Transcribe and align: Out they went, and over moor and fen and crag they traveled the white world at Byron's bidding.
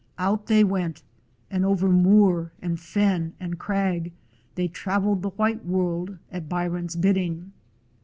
Out 0.17 0.47
they 0.47 0.63
went, 0.63 1.03
and 1.51 1.63
over 1.63 1.87
moor 1.87 2.51
and 2.59 2.79
fen 2.79 3.33
and 3.39 3.59
crag 3.59 4.11
they 4.55 4.67
traveled 4.67 5.21
the 5.21 5.29
white 5.29 5.63
world 5.63 6.17
at 6.31 6.49
Byron's 6.49 6.95
bidding. 6.95 7.51